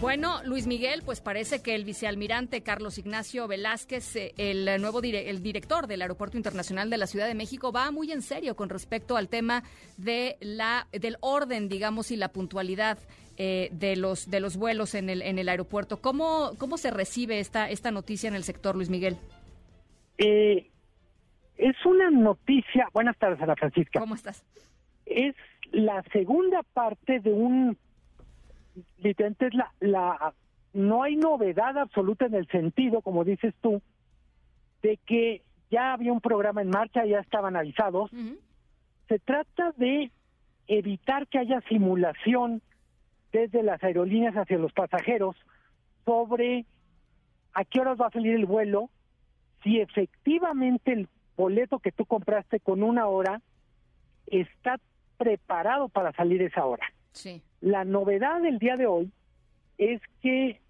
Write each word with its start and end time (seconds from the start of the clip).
Bueno, 0.00 0.42
Luis 0.44 0.66
Miguel, 0.66 1.00
pues 1.06 1.22
parece 1.22 1.62
que 1.62 1.74
el 1.74 1.84
vicealmirante 1.84 2.60
Carlos 2.60 2.98
Ignacio 2.98 3.48
Velázquez, 3.48 4.14
eh, 4.16 4.34
el 4.36 4.66
nuevo 4.82 5.00
el 5.02 5.42
director 5.42 5.86
del 5.86 6.02
Aeropuerto 6.02 6.36
Internacional 6.36 6.90
de 6.90 6.98
la 6.98 7.06
Ciudad 7.06 7.26
de 7.26 7.34
México, 7.34 7.72
va 7.72 7.90
muy 7.90 8.12
en 8.12 8.20
serio 8.20 8.56
con 8.56 8.68
respecto 8.68 9.16
al 9.16 9.28
tema 9.28 9.62
de 9.96 10.36
la 10.40 10.86
del 10.92 11.16
orden, 11.20 11.70
digamos, 11.70 12.10
y 12.10 12.16
la 12.16 12.28
puntualidad 12.28 12.98
eh, 13.38 13.70
de 13.72 13.96
los 13.96 14.30
de 14.30 14.40
los 14.40 14.58
vuelos 14.58 14.94
en 14.94 15.08
el 15.08 15.22
en 15.22 15.38
el 15.38 15.48
aeropuerto. 15.48 16.02
¿Cómo 16.02 16.52
cómo 16.58 16.76
se 16.76 16.90
recibe 16.90 17.40
esta 17.40 17.70
esta 17.70 17.90
noticia 17.90 18.28
en 18.28 18.34
el 18.34 18.44
sector, 18.44 18.76
Luis 18.76 18.90
Miguel? 18.90 19.16
Eh, 20.18 20.70
es 21.56 21.76
una 21.86 22.10
noticia. 22.10 22.86
Buenas 22.92 23.16
tardes, 23.16 23.40
Ana 23.40 23.56
Francisca. 23.56 23.98
¿Cómo 23.98 24.14
estás? 24.14 24.44
Es 25.06 25.34
la 25.72 26.02
segunda 26.12 26.62
parte 26.74 27.20
de 27.20 27.32
un 27.32 27.78
literalmente 28.98 29.46
es 29.46 29.54
la, 29.54 29.72
la, 29.80 30.34
no 30.72 31.02
hay 31.02 31.16
novedad 31.16 31.78
absoluta 31.78 32.26
en 32.26 32.34
el 32.34 32.46
sentido, 32.48 33.00
como 33.00 33.24
dices 33.24 33.54
tú, 33.60 33.80
de 34.82 34.98
que 35.06 35.42
ya 35.70 35.92
había 35.92 36.12
un 36.12 36.20
programa 36.20 36.62
en 36.62 36.70
marcha, 36.70 37.04
ya 37.04 37.20
estaban 37.20 37.56
avisados. 37.56 38.10
Se 39.08 39.18
trata 39.18 39.72
de 39.76 40.10
evitar 40.68 41.26
que 41.28 41.38
haya 41.38 41.60
simulación 41.68 42.62
desde 43.32 43.62
las 43.62 43.82
aerolíneas 43.82 44.34
hacia 44.34 44.58
los 44.58 44.72
pasajeros 44.72 45.36
sobre 46.04 46.64
a 47.52 47.64
qué 47.64 47.80
horas 47.80 47.98
va 48.00 48.08
a 48.08 48.10
salir 48.10 48.34
el 48.34 48.46
vuelo, 48.46 48.90
si 49.62 49.80
efectivamente 49.80 50.92
el 50.92 51.08
boleto 51.36 51.78
que 51.78 51.92
tú 51.92 52.04
compraste 52.04 52.60
con 52.60 52.82
una 52.82 53.06
hora 53.06 53.40
está 54.26 54.78
preparado 55.16 55.88
para 55.88 56.12
salir 56.12 56.42
esa 56.42 56.64
hora. 56.64 56.86
Sí. 57.12 57.42
La 57.60 57.84
novedad 57.84 58.40
del 58.40 58.58
día 58.58 58.76
de 58.76 58.86
hoy 58.86 59.10
es 59.78 60.00
que 60.20 60.60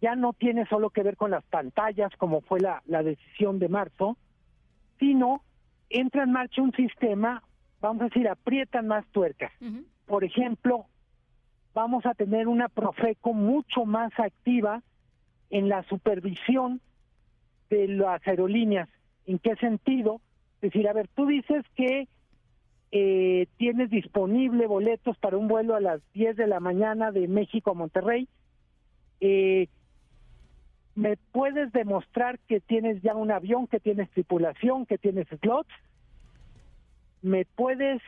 ya 0.00 0.14
no 0.14 0.32
tiene 0.32 0.66
solo 0.66 0.90
que 0.90 1.02
ver 1.02 1.16
con 1.16 1.30
las 1.30 1.44
pantallas, 1.44 2.12
como 2.16 2.40
fue 2.40 2.60
la, 2.60 2.82
la 2.86 3.02
decisión 3.02 3.58
de 3.58 3.68
marzo, 3.68 4.16
sino 4.98 5.42
entra 5.90 6.24
en 6.24 6.32
marcha 6.32 6.62
un 6.62 6.72
sistema, 6.72 7.42
vamos 7.80 8.02
a 8.02 8.04
decir, 8.06 8.28
aprietan 8.28 8.86
más 8.86 9.06
tuercas. 9.08 9.52
Por 10.06 10.24
ejemplo, 10.24 10.86
vamos 11.74 12.06
a 12.06 12.14
tener 12.14 12.48
una 12.48 12.68
Profeco 12.68 13.32
mucho 13.32 13.84
más 13.84 14.12
activa 14.18 14.82
en 15.50 15.68
la 15.68 15.82
supervisión 15.84 16.80
de 17.70 17.88
las 17.88 18.26
aerolíneas. 18.26 18.88
¿En 19.26 19.38
qué 19.38 19.56
sentido? 19.56 20.20
Es 20.56 20.72
decir, 20.72 20.88
a 20.88 20.92
ver, 20.92 21.08
tú 21.08 21.26
dices 21.26 21.64
que 21.74 22.08
eh, 22.90 23.46
tienes 23.58 23.90
disponible 23.90 24.66
boletos 24.66 25.16
para 25.18 25.36
un 25.36 25.48
vuelo 25.48 25.74
a 25.74 25.80
las 25.80 26.00
10 26.14 26.36
de 26.36 26.46
la 26.46 26.60
mañana 26.60 27.12
de 27.12 27.28
México 27.28 27.70
a 27.70 27.74
Monterrey. 27.74 28.28
Eh, 29.20 29.68
¿Me 30.94 31.16
puedes 31.16 31.70
demostrar 31.72 32.38
que 32.48 32.60
tienes 32.60 33.00
ya 33.02 33.14
un 33.14 33.30
avión, 33.30 33.66
que 33.66 33.78
tienes 33.78 34.10
tripulación, 34.10 34.86
que 34.86 34.98
tienes 34.98 35.28
slots? 35.40 35.70
¿Me 37.22 37.44
puedes 37.44 38.00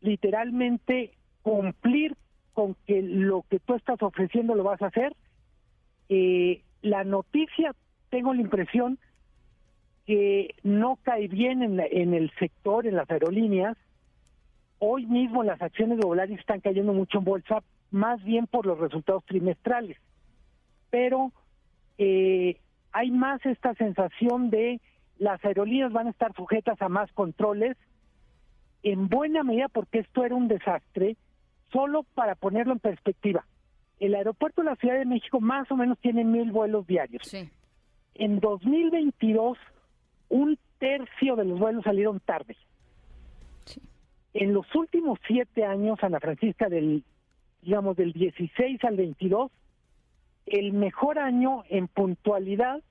literalmente 0.00 1.12
cumplir 1.42 2.16
con 2.52 2.74
que 2.86 3.02
lo 3.02 3.44
que 3.50 3.58
tú 3.58 3.74
estás 3.74 4.00
ofreciendo 4.02 4.54
lo 4.54 4.62
vas 4.62 4.80
a 4.82 4.86
hacer? 4.86 5.14
Eh, 6.08 6.62
la 6.80 7.04
noticia, 7.04 7.74
tengo 8.10 8.32
la 8.32 8.42
impresión, 8.42 8.98
que 10.06 10.54
no 10.62 10.98
cae 11.02 11.28
bien 11.28 11.62
en, 11.62 11.80
en, 11.80 12.14
el 12.14 12.30
sector, 12.38 12.86
en 12.86 12.96
las 12.96 13.10
aerolíneas. 13.10 13.76
Hoy 14.78 15.06
mismo 15.06 15.42
las 15.42 15.60
acciones 15.62 15.98
de 15.98 16.06
Volaris 16.06 16.38
están 16.38 16.60
cayendo 16.60 16.92
mucho 16.92 17.18
en 17.18 17.24
bolsa, 17.24 17.62
más 17.90 18.22
bien 18.22 18.46
por 18.46 18.66
los 18.66 18.78
resultados 18.78 19.24
trimestrales. 19.24 19.96
Pero 20.90 21.32
eh, 21.98 22.60
hay 22.92 23.10
más 23.10 23.44
esta 23.46 23.74
sensación 23.74 24.50
de 24.50 24.80
las 25.18 25.42
aerolíneas 25.44 25.92
van 25.92 26.08
a 26.08 26.10
estar 26.10 26.34
sujetas 26.34 26.80
a 26.82 26.88
más 26.88 27.10
controles, 27.12 27.76
en 28.82 29.08
buena 29.08 29.42
medida 29.42 29.68
porque 29.68 30.00
esto 30.00 30.24
era 30.24 30.34
un 30.34 30.48
desastre, 30.48 31.16
solo 31.72 32.02
para 32.14 32.34
ponerlo 32.34 32.72
en 32.72 32.80
perspectiva. 32.80 33.46
El 34.00 34.14
aeropuerto 34.14 34.62
de 34.62 34.70
la 34.70 34.76
Ciudad 34.76 34.98
de 34.98 35.06
México 35.06 35.40
más 35.40 35.70
o 35.70 35.76
menos 35.76 35.98
tiene 35.98 36.24
mil 36.24 36.52
vuelos 36.52 36.86
diarios. 36.86 37.22
Sí. 37.24 37.48
En 38.14 38.40
2022 38.40 39.56
un 40.34 40.58
tercio 40.80 41.36
de 41.36 41.44
los 41.44 41.60
vuelos 41.60 41.84
salieron 41.84 42.18
tarde. 42.18 42.56
En 44.32 44.52
los 44.52 44.66
últimos 44.74 45.20
siete 45.28 45.64
años, 45.64 46.02
Ana 46.02 46.18
Francisca, 46.18 46.68
del, 46.68 47.04
digamos, 47.62 47.96
del 47.96 48.12
16 48.12 48.82
al 48.82 48.96
22, 48.96 49.52
el 50.46 50.72
mejor 50.72 51.20
año 51.20 51.62
en 51.68 51.86
puntualidad 51.86 52.82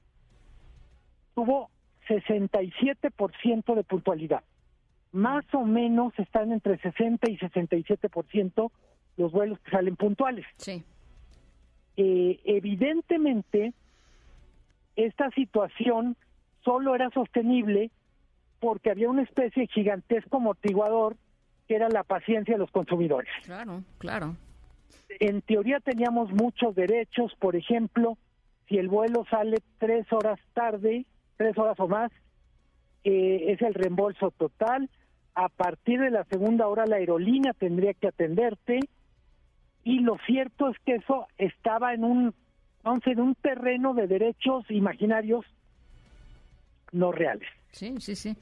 tuvo 1.35 1.69
67% 2.07 3.75
de 3.75 3.83
puntualidad. 3.83 4.43
Más 5.11 5.43
o 5.53 5.65
menos 5.65 6.17
están 6.17 6.53
entre 6.53 6.77
60 6.77 7.29
y 7.29 7.37
67% 7.37 8.71
los 9.17 9.31
vuelos 9.33 9.59
que 9.59 9.71
salen 9.71 9.97
puntuales. 9.97 10.45
Sí. 10.55 10.81
Eh, 11.97 12.39
evidentemente, 12.45 13.73
esta 14.95 15.29
situación 15.31 16.15
solo 16.63 16.96
era 16.96 17.09
sostenible 17.12 17.91
porque 18.59 18.91
había 18.91 19.09
una 19.09 19.24
especie 19.24 19.63
de 19.63 19.68
gigantesco 19.68 20.38
amortiguador 20.38 21.18
que 21.68 21.75
era 21.75 21.90
la 21.90 22.03
paciencia 22.03 22.56
de 22.56 22.59
los 22.59 22.72
consumidores. 22.72 23.31
Claro, 23.44 23.84
claro. 23.97 24.35
En 25.19 25.41
teoría 25.41 25.79
teníamos 25.79 26.31
muchos 26.31 26.75
derechos, 26.75 27.34
por 27.40 27.56
ejemplo, 27.56 28.18
si 28.68 28.78
el 28.78 28.88
vuelo 28.88 29.25
sale 29.29 29.57
tres 29.78 30.12
horas 30.12 30.40
tarde, 30.53 31.06
tres 31.38 31.57
horas 31.57 31.79
o 31.79 31.88
más, 31.88 32.12
eh, 33.03 33.52
es 33.52 33.62
el 33.62 33.73
reembolso 33.73 34.31
total. 34.31 34.90
A 35.35 35.50
partir 35.50 36.00
de 36.00 36.12
la 36.12 36.23
segunda 36.25 36.68
hora 36.68 36.85
la 36.85 36.97
aerolínea 36.97 37.53
tendría 37.53 37.94
que 37.94 38.07
atenderte 38.07 38.79
y 39.84 40.00
lo 40.00 40.18
cierto 40.25 40.69
es 40.69 40.78
que 40.85 40.96
eso 40.96 41.28
estaba 41.38 41.94
en 41.94 42.06
un, 42.06 42.34
vamos, 42.84 43.06
en 43.06 43.19
un 43.19 43.35
terreno 43.35 43.94
de 43.94 44.07
derechos 44.07 44.63
imaginarios 44.69 45.46
no 46.93 47.11
reales. 47.11 47.49
Sí, 47.71 47.95
sí, 47.99 48.15
sí. 48.15 48.37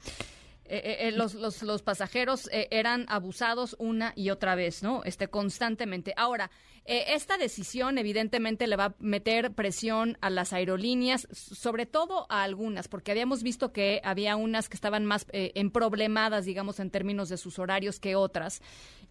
Eh, 0.64 0.76
eh, 0.76 1.08
eh, 1.08 1.12
los, 1.12 1.34
los, 1.34 1.62
los, 1.62 1.82
pasajeros 1.82 2.48
eran 2.52 3.04
abusados 3.08 3.76
una 3.78 4.14
y 4.16 4.30
otra 4.30 4.54
vez, 4.54 4.82
¿no? 4.82 5.02
Este, 5.04 5.28
constantemente. 5.28 6.14
Ahora, 6.16 6.50
esta 6.84 7.36
decisión 7.36 7.98
evidentemente 7.98 8.66
le 8.66 8.76
va 8.76 8.86
a 8.86 8.94
meter 8.98 9.52
presión 9.52 10.16
a 10.20 10.30
las 10.30 10.52
aerolíneas, 10.52 11.28
sobre 11.30 11.84
todo 11.84 12.26
a 12.28 12.42
algunas, 12.42 12.88
porque 12.88 13.10
habíamos 13.10 13.42
visto 13.42 13.72
que 13.72 14.00
había 14.02 14.34
unas 14.36 14.68
que 14.68 14.76
estaban 14.76 15.04
más 15.04 15.26
emproblemadas, 15.32 16.44
digamos, 16.44 16.80
en 16.80 16.90
términos 16.90 17.28
de 17.28 17.36
sus 17.36 17.58
horarios 17.58 18.00
que 18.00 18.16
otras. 18.16 18.62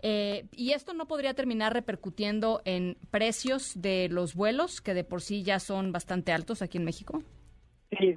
y 0.01 0.71
esto 0.71 0.93
no 0.93 1.07
podría 1.07 1.33
terminar 1.33 1.73
repercutiendo 1.73 2.61
en 2.65 2.97
precios 3.11 3.73
de 3.75 4.09
los 4.09 4.33
vuelos, 4.35 4.81
que 4.81 4.93
de 4.93 5.03
por 5.03 5.21
sí 5.21 5.43
ya 5.43 5.59
son 5.59 5.91
bastante 5.91 6.31
altos 6.31 6.61
aquí 6.61 6.77
en 6.77 6.85
México. 6.85 7.23
Sí, 8.01 8.15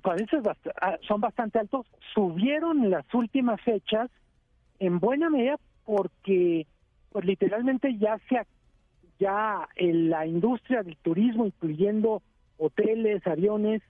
ah, 0.80 0.98
son 1.06 1.20
bastante 1.20 1.58
altos, 1.58 1.86
subieron 2.14 2.90
las 2.90 3.04
últimas 3.14 3.60
fechas 3.60 4.10
en 4.78 4.98
buena 4.98 5.30
medida 5.30 5.58
porque 5.84 6.66
pues 7.10 7.24
literalmente 7.24 7.96
ya 7.98 8.18
se 8.28 8.40
ya 9.18 9.68
en 9.76 10.10
la 10.10 10.26
industria 10.26 10.82
del 10.82 10.96
turismo 10.96 11.46
incluyendo 11.46 12.22
hoteles, 12.58 13.24
aviones, 13.26 13.82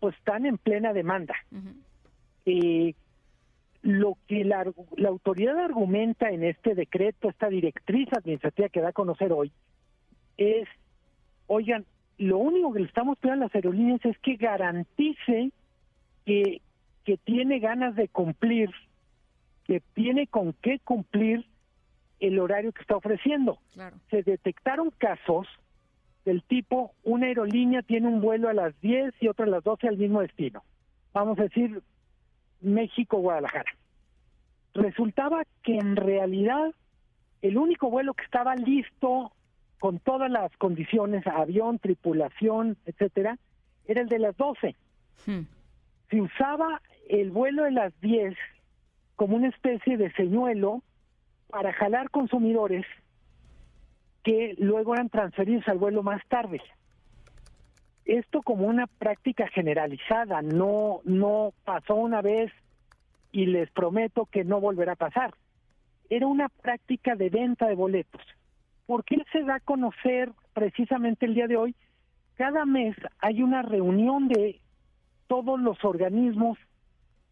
pues 0.00 0.16
están 0.16 0.46
en 0.46 0.58
plena 0.58 0.92
demanda. 0.92 1.34
eh, 2.46 2.94
lo 3.82 4.16
que 4.28 4.44
la, 4.44 4.64
la 4.96 5.08
autoridad 5.08 5.58
argumenta 5.58 6.30
en 6.30 6.44
este 6.44 6.74
decreto, 6.74 7.28
esta 7.28 7.48
directriz 7.48 8.08
administrativa 8.12 8.68
que 8.68 8.80
da 8.80 8.90
a 8.90 8.92
conocer 8.92 9.32
hoy, 9.32 9.50
es, 10.36 10.68
oigan, 11.48 11.84
lo 12.18 12.38
único 12.38 12.72
que 12.72 12.80
le 12.80 12.86
estamos 12.86 13.18
pidiendo 13.18 13.44
a 13.44 13.46
las 13.46 13.54
aerolíneas 13.54 14.04
es 14.04 14.18
que 14.18 14.36
garantice 14.36 15.50
que, 16.24 16.60
que 17.04 17.16
tiene 17.16 17.58
ganas 17.58 17.96
de 17.96 18.08
cumplir, 18.08 18.70
que 19.64 19.80
tiene 19.94 20.26
con 20.26 20.52
qué 20.54 20.78
cumplir 20.78 21.44
el 22.20 22.38
horario 22.38 22.72
que 22.72 22.82
está 22.82 22.96
ofreciendo. 22.96 23.58
Se 24.10 24.22
detectaron 24.22 24.90
casos 24.96 25.48
del 26.24 26.42
tipo, 26.44 26.92
una 27.02 27.26
aerolínea 27.26 27.82
tiene 27.82 28.06
un 28.06 28.20
vuelo 28.20 28.48
a 28.48 28.54
las 28.54 28.80
10 28.80 29.14
y 29.20 29.28
otra 29.28 29.46
a 29.46 29.48
las 29.48 29.64
12 29.64 29.88
al 29.88 29.96
mismo 29.96 30.20
destino. 30.20 30.62
Vamos 31.12 31.38
a 31.38 31.42
decir 31.42 31.82
México-Guadalajara. 32.60 33.72
Resultaba 34.74 35.42
que 35.64 35.76
en 35.76 35.96
realidad 35.96 36.72
el 37.42 37.58
único 37.58 37.90
vuelo 37.90 38.14
que 38.14 38.24
estaba 38.24 38.54
listo 38.54 39.32
con 39.82 39.98
todas 39.98 40.30
las 40.30 40.56
condiciones, 40.58 41.26
avión, 41.26 41.80
tripulación, 41.80 42.76
etcétera, 42.86 43.36
era 43.84 44.02
el 44.02 44.08
de 44.08 44.20
las 44.20 44.36
12. 44.36 44.76
Hmm. 45.26 45.40
Se 46.08 46.20
usaba 46.20 46.80
el 47.08 47.32
vuelo 47.32 47.64
de 47.64 47.72
las 47.72 47.92
10 48.00 48.32
como 49.16 49.34
una 49.34 49.48
especie 49.48 49.96
de 49.96 50.12
señuelo 50.12 50.84
para 51.48 51.72
jalar 51.72 52.10
consumidores 52.10 52.86
que 54.22 54.54
luego 54.58 54.94
eran 54.94 55.08
transferidos 55.08 55.66
al 55.66 55.78
vuelo 55.78 56.04
más 56.04 56.24
tarde. 56.28 56.62
Esto 58.04 58.40
como 58.42 58.68
una 58.68 58.86
práctica 58.86 59.48
generalizada, 59.48 60.42
no, 60.42 61.00
no 61.02 61.54
pasó 61.64 61.96
una 61.96 62.22
vez 62.22 62.52
y 63.32 63.46
les 63.46 63.68
prometo 63.72 64.26
que 64.26 64.44
no 64.44 64.60
volverá 64.60 64.92
a 64.92 64.94
pasar. 65.10 65.34
Era 66.08 66.28
una 66.28 66.48
práctica 66.48 67.16
de 67.16 67.30
venta 67.30 67.66
de 67.66 67.74
boletos. 67.74 68.22
¿Por 68.86 69.04
qué 69.04 69.22
se 69.32 69.42
da 69.44 69.56
a 69.56 69.60
conocer 69.60 70.32
precisamente 70.52 71.26
el 71.26 71.34
día 71.34 71.46
de 71.46 71.56
hoy? 71.56 71.74
Cada 72.34 72.64
mes 72.64 72.96
hay 73.20 73.42
una 73.42 73.62
reunión 73.62 74.28
de 74.28 74.60
todos 75.26 75.60
los 75.60 75.82
organismos 75.84 76.58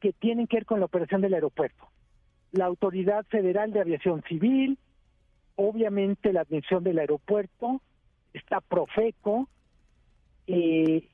que 0.01 0.13
tienen 0.13 0.47
que 0.47 0.59
ver 0.59 0.67
con 0.67 0.81
la 0.81 0.87
operación 0.87 1.21
del 1.21 1.35
aeropuerto. 1.35 1.89
La 2.53 2.67
Autoridad 2.67 3.27
Federal 3.27 3.73
de 3.73 3.81
Aviación 3.81 4.23
Civil, 4.23 4.79
obviamente 5.57 6.33
la 6.33 6.43
admisión 6.43 6.83
del 6.83 6.99
aeropuerto, 6.99 7.81
está 8.33 8.61
Profeco, 8.61 9.49
eh, 10.47 11.09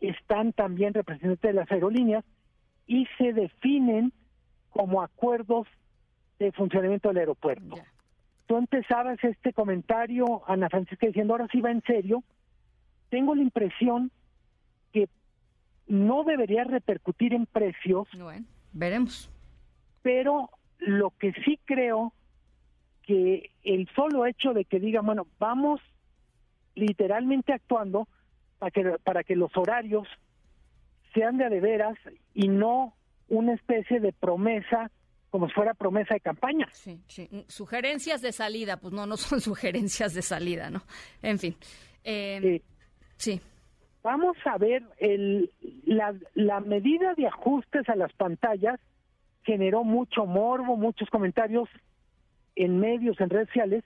están 0.00 0.52
también 0.52 0.94
representantes 0.94 1.40
de 1.40 1.52
las 1.52 1.70
aerolíneas 1.70 2.24
y 2.86 3.06
se 3.18 3.32
definen 3.32 4.12
como 4.70 5.02
acuerdos 5.02 5.66
de 6.38 6.52
funcionamiento 6.52 7.08
del 7.08 7.18
aeropuerto. 7.18 7.76
Tú 8.46 8.56
empezabas 8.56 9.22
este 9.22 9.52
comentario, 9.52 10.42
Ana 10.46 10.68
Francisca, 10.68 11.06
diciendo, 11.06 11.34
ahora 11.34 11.48
sí 11.50 11.60
va 11.60 11.70
en 11.70 11.82
serio. 11.82 12.22
Tengo 13.08 13.34
la 13.34 13.42
impresión 13.42 14.10
que 14.92 15.08
no 15.86 16.24
debería 16.24 16.64
repercutir 16.64 17.32
en 17.32 17.46
precios. 17.46 18.08
Bueno, 18.18 18.46
veremos. 18.72 19.30
Pero 20.02 20.50
lo 20.78 21.10
que 21.10 21.32
sí 21.44 21.58
creo 21.64 22.12
que 23.02 23.50
el 23.62 23.88
solo 23.94 24.26
hecho 24.26 24.52
de 24.52 24.64
que 24.64 24.80
digan, 24.80 25.06
bueno, 25.06 25.26
vamos 25.38 25.80
literalmente 26.74 27.52
actuando 27.52 28.08
para 28.58 28.70
que, 28.70 28.98
para 29.04 29.24
que 29.24 29.36
los 29.36 29.56
horarios 29.56 30.08
sean 31.12 31.38
de 31.38 31.60
veras 31.60 31.96
y 32.34 32.48
no 32.48 32.94
una 33.28 33.54
especie 33.54 34.00
de 34.00 34.12
promesa 34.12 34.90
como 35.34 35.48
si 35.48 35.54
fuera 35.54 35.74
promesa 35.74 36.14
de 36.14 36.20
campaña. 36.20 36.68
Sí, 36.70 37.02
sí. 37.08 37.28
Sugerencias 37.48 38.22
de 38.22 38.30
salida, 38.30 38.76
pues 38.76 38.94
no, 38.94 39.04
no 39.04 39.16
son 39.16 39.40
sugerencias 39.40 40.14
de 40.14 40.22
salida, 40.22 40.70
¿no? 40.70 40.82
En 41.22 41.40
fin. 41.40 41.56
Eh, 42.04 42.62
sí. 43.16 43.40
Vamos 44.04 44.36
a 44.44 44.56
ver, 44.58 44.84
el, 44.98 45.50
la, 45.86 46.14
la 46.34 46.60
medida 46.60 47.14
de 47.14 47.26
ajustes 47.26 47.88
a 47.88 47.96
las 47.96 48.12
pantallas 48.12 48.78
generó 49.42 49.82
mucho 49.82 50.24
morbo, 50.24 50.76
muchos 50.76 51.10
comentarios 51.10 51.68
en 52.54 52.78
medios, 52.78 53.20
en 53.20 53.28
redes 53.28 53.48
sociales, 53.48 53.82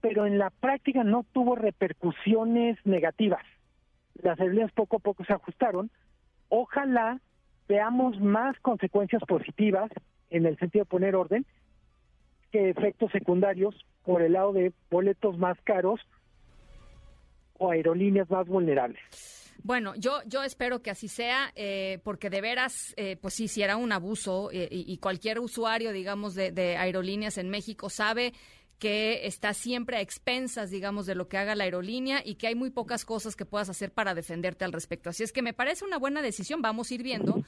pero 0.00 0.26
en 0.26 0.36
la 0.36 0.50
práctica 0.50 1.04
no 1.04 1.24
tuvo 1.32 1.54
repercusiones 1.54 2.76
negativas. 2.84 3.44
Las 4.20 4.40
aerolíneas 4.40 4.72
poco 4.72 4.96
a 4.96 4.98
poco 4.98 5.24
se 5.24 5.32
ajustaron. 5.32 5.92
Ojalá 6.48 7.20
veamos 7.68 8.18
más 8.18 8.58
consecuencias 8.58 9.22
positivas 9.28 9.92
en 10.30 10.46
el 10.46 10.58
sentido 10.58 10.84
de 10.84 10.90
poner 10.90 11.14
orden 11.16 11.46
que 12.52 12.70
efectos 12.70 13.10
secundarios 13.12 13.74
por 14.04 14.22
el 14.22 14.32
lado 14.32 14.52
de 14.52 14.72
boletos 14.90 15.36
más 15.38 15.58
caros 15.64 16.00
o 17.58 17.70
aerolíneas 17.70 18.30
más 18.30 18.46
vulnerables. 18.46 19.00
Bueno, 19.62 19.94
yo, 19.96 20.20
yo 20.26 20.44
espero 20.44 20.82
que 20.82 20.90
así 20.90 21.08
sea, 21.08 21.52
eh, 21.56 21.98
porque 22.04 22.30
de 22.30 22.40
veras, 22.40 22.94
eh, 22.96 23.16
pues 23.20 23.34
sí, 23.34 23.48
si 23.48 23.62
era 23.62 23.76
un 23.76 23.90
abuso 23.90 24.50
eh, 24.52 24.68
y, 24.70 24.96
cualquier 24.98 25.40
usuario, 25.40 25.92
digamos, 25.92 26.34
de, 26.34 26.52
de, 26.52 26.76
aerolíneas 26.76 27.38
en 27.38 27.50
México 27.50 27.90
sabe 27.90 28.32
que 28.78 29.26
está 29.26 29.54
siempre 29.54 29.96
a 29.96 30.00
expensas, 30.00 30.70
digamos, 30.70 31.06
de 31.06 31.14
lo 31.14 31.28
que 31.28 31.36
haga 31.36 31.54
la 31.54 31.64
aerolínea 31.64 32.20
y 32.24 32.36
que 32.36 32.46
hay 32.46 32.54
muy 32.54 32.70
pocas 32.70 33.04
cosas 33.04 33.36
que 33.36 33.44
puedas 33.44 33.68
hacer 33.68 33.92
para 33.92 34.14
defenderte 34.14 34.64
al 34.64 34.72
respecto. 34.72 35.10
Así 35.10 35.22
es 35.22 35.32
que 35.32 35.42
me 35.42 35.52
parece 35.52 35.84
una 35.84 35.98
buena 35.98 36.22
decisión. 36.22 36.62
Vamos 36.62 36.90
a 36.90 36.94
ir 36.94 37.02
viendo 37.02 37.42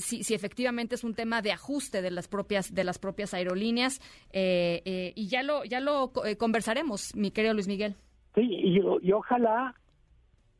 si, 0.00 0.24
si, 0.24 0.34
efectivamente 0.34 0.94
es 0.94 1.04
un 1.04 1.14
tema 1.14 1.42
de 1.42 1.52
ajuste 1.52 2.02
de 2.02 2.10
las 2.10 2.26
propias 2.26 2.74
de 2.74 2.84
las 2.84 2.98
propias 2.98 3.34
aerolíneas 3.34 4.00
y 4.32 5.28
ya 5.28 5.42
lo 5.42 5.64
ya 5.64 5.80
lo 5.80 6.12
conversaremos, 6.38 7.14
mi 7.14 7.30
querido 7.30 7.54
Luis 7.54 7.68
Miguel. 7.68 7.94
Sí, 8.34 8.42
y, 8.42 8.80
y 9.02 9.12
ojalá 9.12 9.74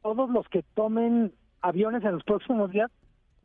todos 0.02 0.28
los 0.31 0.46
que 0.49 0.62
tomen 0.75 1.32
aviones 1.62 2.05
en 2.05 2.12
los 2.12 2.25
próximos 2.25 2.70
días 2.70 2.90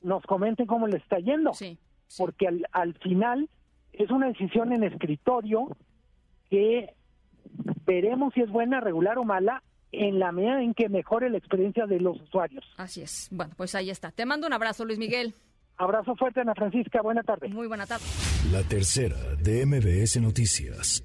nos 0.01 0.23
comenten 0.23 0.65
cómo 0.67 0.87
les 0.87 1.01
está 1.01 1.17
yendo. 1.19 1.53
Sí, 1.53 1.77
Porque 2.17 2.47
al, 2.47 2.65
al 2.73 2.93
final 2.95 3.49
es 3.93 4.11
una 4.11 4.27
decisión 4.27 4.73
en 4.73 4.83
escritorio 4.83 5.69
que 6.49 6.93
veremos 7.85 8.33
si 8.33 8.41
es 8.41 8.49
buena, 8.49 8.79
regular 8.79 9.17
o 9.17 9.23
mala 9.23 9.63
en 9.91 10.19
la 10.19 10.31
medida 10.31 10.61
en 10.61 10.73
que 10.73 10.89
mejore 10.89 11.29
la 11.29 11.37
experiencia 11.37 11.85
de 11.87 11.99
los 11.99 12.19
usuarios. 12.21 12.63
Así 12.77 13.01
es. 13.01 13.27
Bueno, 13.31 13.53
pues 13.57 13.75
ahí 13.75 13.89
está. 13.89 14.11
Te 14.11 14.25
mando 14.25 14.47
un 14.47 14.53
abrazo, 14.53 14.85
Luis 14.85 14.99
Miguel. 14.99 15.33
Abrazo 15.77 16.15
fuerte, 16.15 16.41
Ana 16.41 16.53
Francisca. 16.55 17.01
Buena 17.01 17.23
tarde. 17.23 17.47
Muy 17.49 17.67
buena 17.67 17.87
tarde. 17.87 18.03
La 18.51 18.63
tercera 18.63 19.17
de 19.41 19.65
MBS 19.65 20.21
Noticias. 20.21 21.03